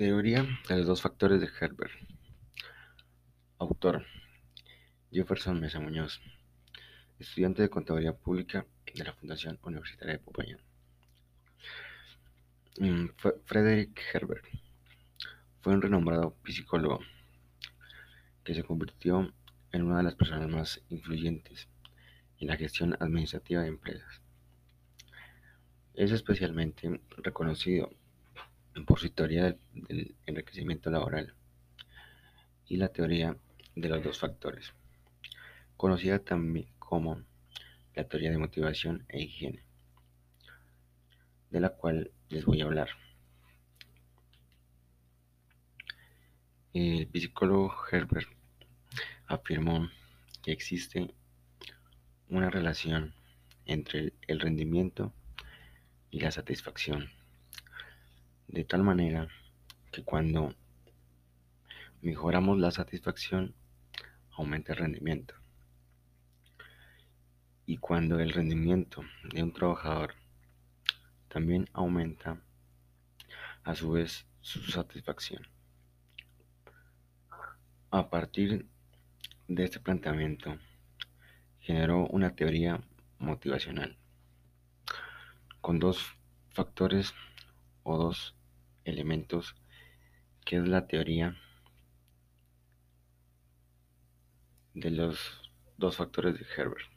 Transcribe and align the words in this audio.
Teoría 0.00 0.46
de 0.66 0.76
los 0.78 0.86
dos 0.86 1.02
factores 1.02 1.42
de 1.42 1.50
Herbert. 1.60 1.92
Autor 3.58 4.06
Jefferson 5.12 5.60
Mesa 5.60 5.78
Muñoz, 5.78 6.22
estudiante 7.18 7.60
de 7.60 7.68
Contaduría 7.68 8.14
Pública 8.14 8.64
de 8.94 9.04
la 9.04 9.12
Fundación 9.12 9.58
Universitaria 9.62 10.14
de 10.14 10.18
Popayán. 10.18 10.60
Mm, 12.78 13.08
Frederick 13.44 14.00
Herbert 14.14 14.46
fue 15.60 15.74
un 15.74 15.82
renombrado 15.82 16.34
psicólogo 16.46 17.00
que 18.42 18.54
se 18.54 18.64
convirtió 18.64 19.30
en 19.70 19.82
una 19.82 19.98
de 19.98 20.04
las 20.04 20.14
personas 20.14 20.48
más 20.48 20.80
influyentes 20.88 21.68
en 22.38 22.48
la 22.48 22.56
gestión 22.56 22.96
administrativa 23.00 23.60
de 23.60 23.68
empresas. 23.68 24.22
Es 25.92 26.10
especialmente 26.10 27.02
reconocido 27.18 27.90
por 28.86 28.98
su 28.98 29.10
teoría 29.10 29.56
del 29.72 30.14
enriquecimiento 30.26 30.90
laboral 30.90 31.34
y 32.66 32.76
la 32.76 32.88
teoría 32.88 33.36
de 33.74 33.88
los 33.88 34.02
dos 34.02 34.18
factores, 34.18 34.72
conocida 35.76 36.18
también 36.20 36.68
como 36.78 37.22
la 37.94 38.04
teoría 38.04 38.30
de 38.30 38.38
motivación 38.38 39.04
e 39.08 39.22
higiene, 39.22 39.64
de 41.50 41.60
la 41.60 41.70
cual 41.70 42.12
les 42.28 42.44
voy 42.44 42.60
a 42.60 42.64
hablar. 42.64 42.90
El 46.72 47.10
psicólogo 47.12 47.74
Herbert 47.90 48.28
afirmó 49.26 49.88
que 50.42 50.52
existe 50.52 51.12
una 52.28 52.50
relación 52.50 53.12
entre 53.66 54.14
el 54.28 54.38
rendimiento 54.38 55.12
y 56.10 56.20
la 56.20 56.30
satisfacción 56.30 57.10
de 58.52 58.64
tal 58.64 58.82
manera 58.82 59.28
que 59.92 60.02
cuando 60.02 60.54
mejoramos 62.02 62.58
la 62.58 62.72
satisfacción, 62.72 63.54
aumenta 64.32 64.72
el 64.72 64.78
rendimiento. 64.78 65.34
Y 67.64 67.76
cuando 67.76 68.18
el 68.18 68.32
rendimiento 68.32 69.02
de 69.32 69.44
un 69.44 69.52
trabajador 69.52 70.14
también 71.28 71.68
aumenta, 71.72 72.40
a 73.62 73.74
su 73.76 73.92
vez 73.92 74.26
su 74.40 74.60
satisfacción. 74.62 75.46
A 77.92 78.10
partir 78.10 78.66
de 79.46 79.64
este 79.64 79.78
planteamiento, 79.78 80.58
generó 81.60 82.06
una 82.06 82.34
teoría 82.34 82.80
motivacional 83.18 83.96
con 85.60 85.78
dos 85.78 86.16
factores 86.50 87.14
o 87.82 87.96
dos 87.96 88.34
elementos 88.84 89.54
que 90.44 90.56
es 90.56 90.68
la 90.68 90.86
teoría 90.86 91.36
de 94.74 94.90
los 94.90 95.18
dos 95.76 95.96
factores 95.96 96.38
de 96.38 96.46
Herbert. 96.56 96.88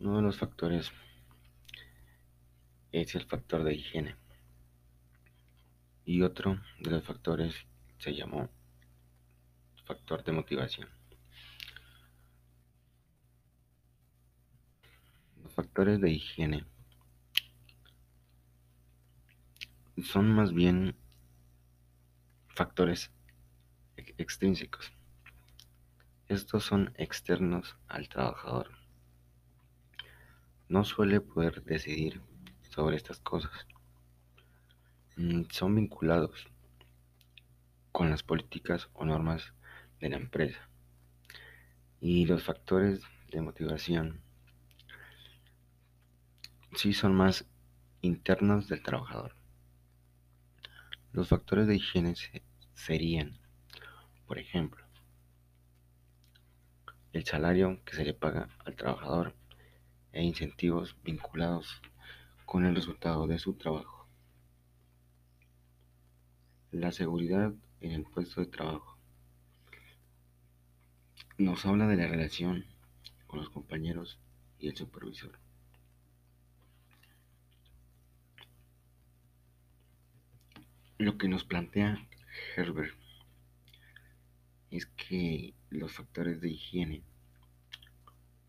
Uno 0.00 0.16
de 0.16 0.22
los 0.22 0.38
factores 0.38 0.92
es 2.92 3.14
el 3.14 3.24
factor 3.26 3.64
de 3.64 3.74
higiene 3.74 4.16
y 6.04 6.22
otro 6.22 6.60
de 6.80 6.90
los 6.90 7.04
factores 7.04 7.54
se 7.98 8.14
llamó 8.14 8.48
factor 9.88 10.22
de 10.22 10.32
motivación. 10.32 10.86
Los 15.42 15.54
factores 15.54 15.98
de 15.98 16.10
higiene 16.10 16.66
son 20.02 20.32
más 20.32 20.52
bien 20.52 20.96
factores 22.48 23.10
extrínsecos. 23.96 24.92
Estos 26.26 26.64
son 26.64 26.92
externos 26.96 27.76
al 27.88 28.08
trabajador. 28.08 28.70
No 30.68 30.84
suele 30.84 31.20
poder 31.20 31.62
decidir 31.64 32.20
sobre 32.70 32.96
estas 32.96 33.20
cosas. 33.20 33.66
Mm, 35.16 35.44
son 35.50 35.74
vinculados 35.74 36.46
con 37.92 38.10
las 38.10 38.22
políticas 38.22 38.88
o 38.92 39.04
normas 39.04 39.52
de 40.00 40.10
la 40.10 40.16
empresa. 40.16 40.68
Y 42.00 42.26
los 42.26 42.44
factores 42.44 43.00
de 43.30 43.40
motivación 43.40 44.20
sí 46.76 46.92
son 46.92 47.14
más 47.14 47.46
internos 48.02 48.68
del 48.68 48.82
trabajador. 48.82 49.37
Los 51.12 51.28
factores 51.28 51.66
de 51.66 51.76
higiene 51.76 52.14
serían, 52.74 53.38
por 54.26 54.38
ejemplo, 54.38 54.84
el 57.12 57.24
salario 57.24 57.82
que 57.84 57.96
se 57.96 58.04
le 58.04 58.14
paga 58.14 58.48
al 58.64 58.76
trabajador 58.76 59.34
e 60.12 60.22
incentivos 60.22 60.96
vinculados 61.02 61.80
con 62.44 62.64
el 62.64 62.74
resultado 62.74 63.26
de 63.26 63.38
su 63.38 63.54
trabajo. 63.54 64.06
La 66.70 66.92
seguridad 66.92 67.54
en 67.80 67.92
el 67.92 68.04
puesto 68.04 68.40
de 68.40 68.46
trabajo. 68.46 68.98
Nos 71.38 71.64
habla 71.64 71.86
de 71.86 71.96
la 71.96 72.06
relación 72.06 72.66
con 73.26 73.38
los 73.38 73.48
compañeros 73.48 74.18
y 74.58 74.68
el 74.68 74.76
supervisor. 74.76 75.38
Lo 80.98 81.16
que 81.16 81.28
nos 81.28 81.44
plantea 81.44 82.08
Herbert 82.56 82.92
es 84.70 84.86
que 84.86 85.54
los 85.70 85.92
factores 85.92 86.40
de 86.40 86.50
higiene 86.50 87.02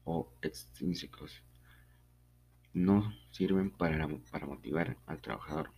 o 0.04 0.34
extrínsecos 0.42 1.44
no 2.74 3.14
sirven 3.30 3.70
para, 3.70 4.08
para 4.32 4.48
motivar 4.48 4.98
al 5.06 5.22
trabajador 5.22 5.70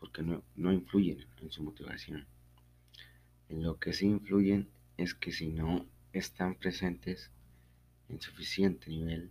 porque 0.00 0.22
no, 0.22 0.42
no 0.56 0.72
influyen 0.72 1.24
en 1.40 1.50
su 1.52 1.62
motivación. 1.62 2.26
Lo 3.48 3.78
que 3.78 3.92
sí 3.92 4.06
influyen 4.06 4.68
es 4.96 5.14
que 5.14 5.30
si 5.30 5.48
no 5.48 5.86
están 6.12 6.56
presentes 6.56 7.30
en 8.08 8.20
suficiente 8.20 8.90
nivel, 8.90 9.30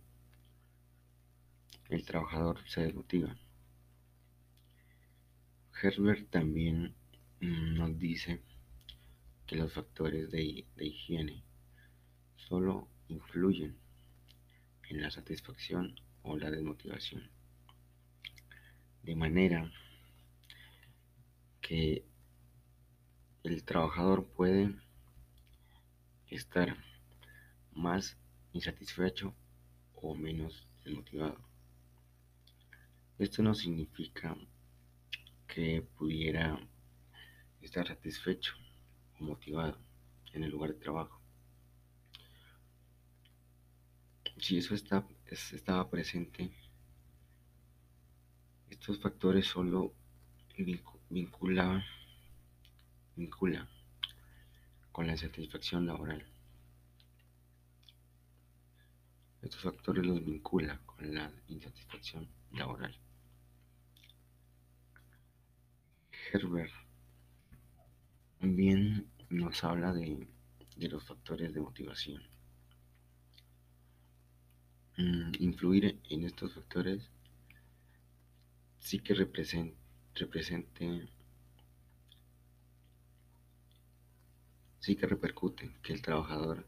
el 1.90 2.04
trabajador 2.04 2.58
se 2.66 2.80
desmotiva. 2.80 3.36
Herbert 5.82 6.30
también 6.30 6.94
mm, 7.40 7.74
nos 7.74 7.98
dice 7.98 8.40
que 9.46 9.56
los 9.56 9.72
factores 9.72 10.30
de, 10.30 10.64
higiene 10.78 11.44
solo 12.36 12.88
influyen 13.08 13.76
en 14.88 15.02
la 15.02 15.10
satisfacción 15.10 15.94
o 16.22 16.38
la 16.38 16.50
desmotivación. 16.50 17.30
De 19.02 19.14
manera 19.14 19.70
que 21.60 22.04
el 23.42 23.62
trabajador 23.64 24.26
puede 24.26 24.74
estar 26.28 26.74
más 27.72 28.16
insatisfecho 28.52 29.34
o 29.94 30.14
menos 30.14 30.66
desmotivado. 30.84 31.38
Esto 33.18 33.42
no 33.42 33.54
significa 33.54 34.36
que 35.56 35.80
pudiera 35.80 36.60
estar 37.62 37.88
satisfecho 37.88 38.52
o 39.18 39.24
motivado 39.24 39.78
en 40.34 40.44
el 40.44 40.50
lugar 40.50 40.74
de 40.74 40.80
trabajo. 40.80 41.18
Si 44.36 44.58
eso 44.58 44.74
está, 44.74 45.08
estaba 45.24 45.88
presente, 45.88 46.52
estos 48.68 49.00
factores 49.00 49.46
solo 49.46 49.94
vinculaban 51.08 51.82
vincula 53.16 53.66
con 54.92 55.06
la 55.06 55.16
satisfacción 55.16 55.86
laboral. 55.86 56.22
Estos 59.40 59.62
factores 59.62 60.04
los 60.04 60.22
vincula 60.22 60.82
con 60.84 61.14
la 61.14 61.32
insatisfacción 61.48 62.28
laboral. 62.52 63.05
Herbert 66.32 66.72
también 68.40 69.06
nos 69.30 69.64
habla 69.64 69.92
de, 69.92 70.28
los 70.76 71.04
factores 71.04 71.52
de 71.52 71.60
motivación. 71.60 72.22
Mm, 74.96 75.32
influir 75.40 76.00
en 76.08 76.24
estos 76.24 76.54
factores 76.54 77.10
sí 78.78 78.98
que 79.00 79.14
represente, 79.14 79.76
represente 80.14 81.08
sí 84.78 84.96
que 84.96 85.06
repercute 85.06 85.74
que 85.82 85.92
el 85.92 86.00
trabajador 86.00 86.66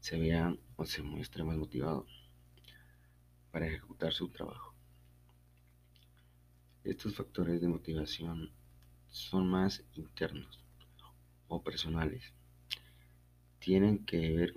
se 0.00 0.18
vea 0.18 0.54
o 0.76 0.84
se 0.84 1.02
muestre 1.02 1.42
más 1.44 1.56
motivado 1.56 2.06
para 3.50 3.66
ejecutar 3.66 4.12
su 4.12 4.28
trabajo. 4.28 4.73
Estos 6.84 7.16
factores 7.16 7.62
de 7.62 7.68
motivación 7.68 8.52
son 9.08 9.48
más 9.48 9.82
internos 9.94 10.62
o 11.48 11.62
personales. 11.62 12.22
Tienen 13.58 14.04
que 14.04 14.36
ver 14.36 14.52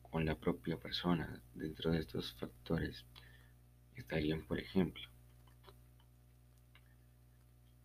con 0.00 0.24
la 0.24 0.38
propia 0.38 0.78
persona. 0.78 1.42
Dentro 1.54 1.90
de 1.90 1.98
estos 1.98 2.34
factores 2.34 3.04
estarían, 3.96 4.46
por 4.46 4.60
ejemplo, 4.60 5.02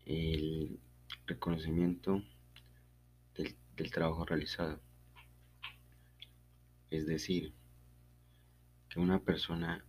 el 0.06 0.80
reconocimiento 1.26 2.22
del, 3.34 3.56
del 3.76 3.90
trabajo 3.90 4.26
realizado. 4.26 4.80
Es 6.92 7.08
decir, 7.08 7.52
que 8.90 9.00
una 9.00 9.20
persona 9.20 9.84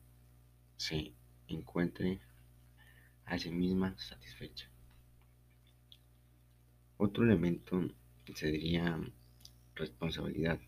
se 0.79 1.13
encuentre 1.47 2.23
a 3.27 3.39
sí 3.39 3.51
misma 3.51 3.97
satisfecha. 3.99 4.69
Otro 6.97 7.25
elemento 7.25 7.81
sería 8.35 9.01
responsabilidad. 9.75 10.61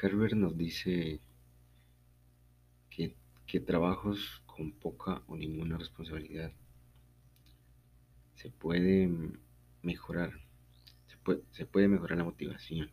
Herbert 0.00 0.34
nos 0.34 0.56
dice 0.56 1.20
que, 2.88 3.14
que 3.46 3.60
trabajos 3.60 4.42
con 4.46 4.72
poca 4.72 5.22
o 5.26 5.36
ninguna 5.36 5.76
responsabilidad 5.76 6.52
se 8.36 8.50
puede 8.50 9.10
mejorar, 9.82 10.32
se 11.08 11.16
puede, 11.18 11.42
se 11.50 11.66
puede 11.66 11.88
mejorar 11.88 12.18
la 12.18 12.24
motivación 12.24 12.90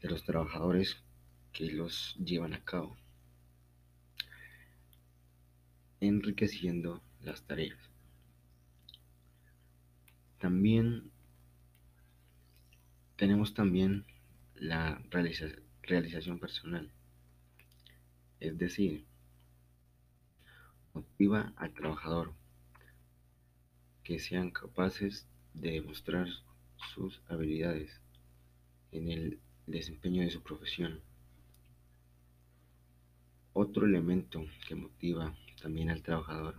de 0.00 0.08
los 0.08 0.24
trabajadores 0.24 0.96
que 1.52 1.70
los 1.70 2.16
llevan 2.16 2.54
a 2.54 2.64
cabo, 2.64 2.96
enriqueciendo 6.06 7.02
las 7.22 7.42
tareas. 7.42 7.78
También 10.38 11.10
tenemos 13.16 13.54
también 13.54 14.04
la 14.54 15.02
realización 15.82 16.38
personal, 16.38 16.90
es 18.40 18.58
decir, 18.58 19.04
motiva 20.92 21.52
al 21.56 21.72
trabajador 21.74 22.34
que 24.02 24.18
sean 24.18 24.50
capaces 24.50 25.26
de 25.54 25.72
demostrar 25.72 26.28
sus 26.94 27.22
habilidades 27.28 28.00
en 28.92 29.10
el 29.10 29.40
desempeño 29.66 30.22
de 30.22 30.30
su 30.30 30.42
profesión. 30.42 31.00
Otro 33.56 33.86
elemento 33.86 34.44
que 34.66 34.74
motiva 34.74 35.32
también 35.62 35.88
al 35.88 36.02
trabajador 36.02 36.56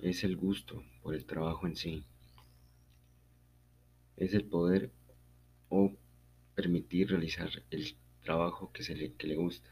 es 0.00 0.24
el 0.24 0.34
gusto 0.34 0.82
por 1.02 1.14
el 1.14 1.26
trabajo 1.26 1.66
en 1.66 1.76
sí. 1.76 2.02
Es 4.16 4.32
el 4.32 4.44
poder 4.46 4.90
o 5.68 5.92
permitir 6.54 7.10
realizar 7.10 7.50
el 7.70 7.98
trabajo 8.22 8.72
que, 8.72 8.82
se 8.82 8.94
le, 8.96 9.12
que 9.12 9.26
le 9.26 9.36
gusta. 9.36 9.68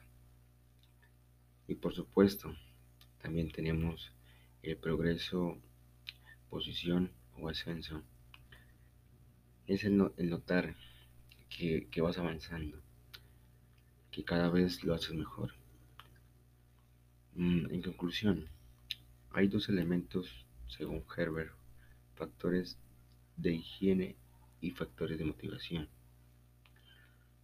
Y 1.67 1.77
por 1.77 1.95
supuesto, 1.95 2.55
también 3.23 3.51
tenemos 3.51 4.13
el 4.63 4.77
progreso, 4.77 5.57
posición 6.51 7.11
o 7.39 7.49
ascenso. 7.49 8.03
Es 9.67 9.85
el, 9.85 9.97
notar 9.97 10.77
que, 11.49 11.89
que 11.91 12.03
vas 12.03 12.19
avanzando, 12.19 12.83
que 14.15 14.23
cada 14.23 14.49
vez 14.49 14.85
lo 14.85 14.95
haces 14.95 15.13
mejor. 15.13 15.53
Mm, 17.35 17.67
en 17.75 17.83
conclusión, 17.83 18.49
hay 19.33 19.49
dos 19.49 19.69
elementos, 19.69 20.47
según 20.69 21.05
Herbert, 21.17 21.53
factores 22.15 22.79
de 23.37 23.55
higiene 23.55 24.15
y 24.61 24.71
factores 24.71 25.19
de 25.19 25.25
motivación. 25.25 25.89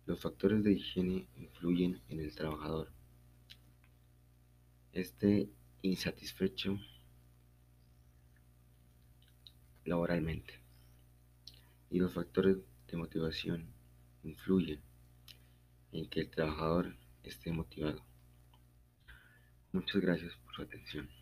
Los 0.06 0.20
factores 0.20 0.62
de 0.62 0.74
higiene 0.74 1.26
influyen 1.36 2.00
en 2.08 2.20
el 2.20 2.32
trabajador. 2.36 2.92
Este 4.92 5.50
insatisfecho 5.82 6.78
laboralmente. 9.84 10.54
Y 11.90 11.98
los 11.98 12.12
factores 12.12 12.58
de 12.86 12.96
motivación 12.96 13.66
influyen 14.22 14.80
en 15.92 16.08
que 16.08 16.20
el 16.20 16.30
trabajador 16.30 16.96
esté 17.22 17.52
motivado. 17.52 18.04
Muchas 19.72 20.00
gracias 20.00 20.32
por 20.44 20.54
su 20.54 20.62
atención. 20.62 21.19